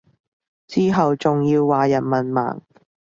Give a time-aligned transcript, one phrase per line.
[0.65, 2.59] 之後仲要話人文盲